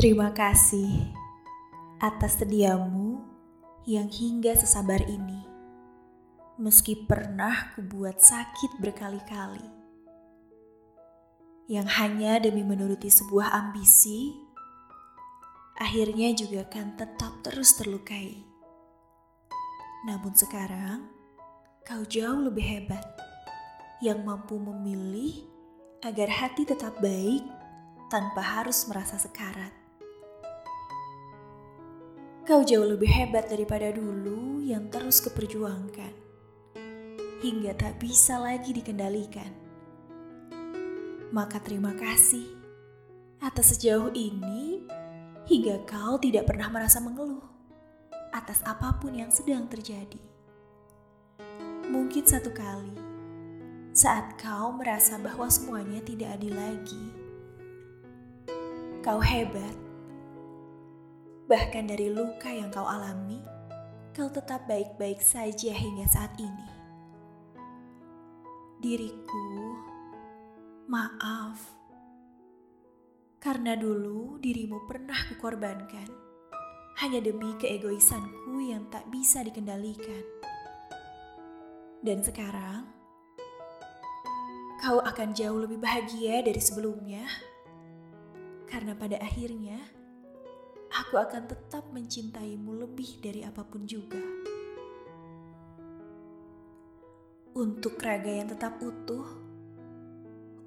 Terima 0.00 0.32
kasih 0.32 1.12
atas 2.00 2.40
sediamu 2.40 3.20
yang 3.84 4.08
hingga 4.08 4.56
sesabar 4.56 4.96
ini. 5.04 5.44
Meski 6.56 7.04
pernah 7.04 7.76
kubuat 7.76 8.16
sakit 8.16 8.80
berkali-kali. 8.80 9.60
Yang 11.68 11.88
hanya 12.00 12.40
demi 12.40 12.64
menuruti 12.64 13.12
sebuah 13.12 13.52
ambisi, 13.52 14.32
akhirnya 15.76 16.32
juga 16.32 16.64
akan 16.64 16.96
tetap 16.96 17.44
terus 17.44 17.76
terlukai. 17.76 18.40
Namun 20.08 20.32
sekarang, 20.32 21.12
kau 21.84 22.08
jauh 22.08 22.40
lebih 22.48 22.64
hebat 22.64 23.04
yang 24.00 24.24
mampu 24.24 24.56
memilih 24.56 25.44
agar 26.00 26.32
hati 26.32 26.64
tetap 26.64 26.96
baik 27.04 27.44
tanpa 28.08 28.40
harus 28.40 28.88
merasa 28.88 29.20
sekarat. 29.20 29.79
Kau 32.50 32.66
jauh 32.66 32.82
lebih 32.82 33.06
hebat 33.06 33.46
daripada 33.46 33.94
dulu 33.94 34.58
yang 34.66 34.90
terus 34.90 35.22
keperjuangkan, 35.22 36.10
hingga 37.46 37.78
tak 37.78 38.02
bisa 38.02 38.42
lagi 38.42 38.74
dikendalikan. 38.74 39.54
Maka 41.30 41.62
terima 41.62 41.94
kasih 41.94 42.42
atas 43.38 43.78
sejauh 43.78 44.10
ini, 44.18 44.82
hingga 45.46 45.78
kau 45.86 46.18
tidak 46.18 46.50
pernah 46.50 46.66
merasa 46.66 46.98
mengeluh 46.98 47.46
atas 48.34 48.66
apa 48.66 48.98
pun 48.98 49.14
yang 49.14 49.30
sedang 49.30 49.70
terjadi. 49.70 50.18
Mungkin 51.86 52.26
satu 52.26 52.50
kali, 52.50 52.98
saat 53.94 54.34
kau 54.42 54.74
merasa 54.74 55.22
bahwa 55.22 55.46
semuanya 55.46 56.02
tidak 56.02 56.34
adil 56.34 56.58
lagi, 56.58 57.04
kau 59.06 59.22
hebat 59.22 59.89
Bahkan 61.50 61.90
dari 61.90 62.06
luka 62.14 62.46
yang 62.46 62.70
kau 62.70 62.86
alami, 62.86 63.42
kau 64.14 64.30
tetap 64.30 64.70
baik-baik 64.70 65.18
saja 65.18 65.74
hingga 65.74 66.06
saat 66.06 66.30
ini. 66.38 66.68
Diriku, 68.78 69.74
maaf. 70.86 71.58
Karena 73.42 73.74
dulu 73.74 74.38
dirimu 74.38 74.86
pernah 74.86 75.18
kukorbankan 75.26 76.06
hanya 77.02 77.18
demi 77.18 77.50
keegoisanku 77.58 78.70
yang 78.70 78.86
tak 78.86 79.10
bisa 79.10 79.42
dikendalikan. 79.42 80.22
Dan 81.98 82.22
sekarang, 82.22 82.86
kau 84.78 85.02
akan 85.02 85.34
jauh 85.34 85.66
lebih 85.66 85.82
bahagia 85.82 86.46
dari 86.46 86.62
sebelumnya. 86.62 87.26
Karena 88.70 88.94
pada 88.94 89.18
akhirnya, 89.18 89.98
aku 91.00 91.16
akan 91.16 91.48
tetap 91.48 91.88
mencintaimu 91.96 92.76
lebih 92.84 93.24
dari 93.24 93.40
apa 93.40 93.64
pun 93.64 93.88
juga. 93.88 94.20
Untuk 97.56 97.96
raga 98.04 98.28
yang 98.28 98.52
tetap 98.52 98.76
utuh, 98.84 99.24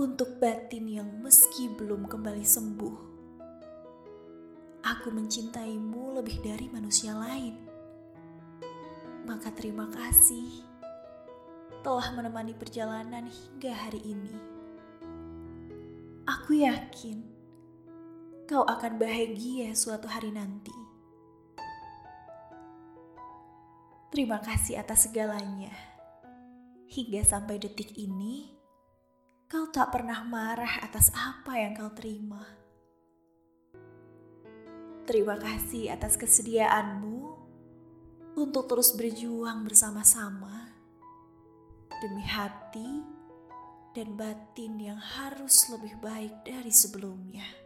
untuk 0.00 0.40
batin 0.40 0.88
yang 0.88 1.08
meski 1.20 1.68
belum 1.68 2.08
kembali 2.08 2.42
sembuh, 2.42 2.96
aku 4.80 5.08
mencintaimu 5.12 6.16
lebih 6.16 6.40
dari 6.40 6.66
manusia 6.72 7.12
lain. 7.12 7.54
Maka 9.28 9.52
terima 9.52 9.86
kasih 9.92 10.64
telah 11.84 12.08
menemani 12.16 12.56
perjalanan 12.56 13.28
hingga 13.28 13.72
hari 13.76 14.00
ini. 14.00 14.34
Aku 16.24 16.56
yakin 16.56 17.31
kau 18.52 18.68
akan 18.68 19.00
bahagia 19.00 19.72
suatu 19.72 20.04
hari 20.04 20.28
nanti. 20.28 20.76
Terima 24.12 24.44
kasih 24.44 24.76
atas 24.76 25.08
segalanya. 25.08 25.72
Hingga 26.84 27.24
sampai 27.24 27.56
detik 27.56 27.96
ini, 27.96 28.52
kau 29.48 29.72
tak 29.72 29.88
pernah 29.96 30.20
marah 30.28 30.84
atas 30.84 31.08
apa 31.16 31.56
yang 31.56 31.72
kau 31.72 31.96
terima. 31.96 32.44
Terima 35.08 35.40
kasih 35.40 35.88
atas 35.88 36.20
kesediaanmu 36.20 37.32
untuk 38.36 38.68
terus 38.68 38.92
berjuang 38.92 39.64
bersama-sama 39.64 40.76
demi 42.04 42.24
hati 42.28 43.00
dan 43.96 44.12
batin 44.12 44.76
yang 44.76 45.00
harus 45.00 45.72
lebih 45.72 45.96
baik 46.04 46.44
dari 46.44 46.68
sebelumnya. 46.68 47.61